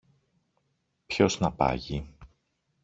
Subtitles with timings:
[1.05, 2.15] Ποιος να πάγει;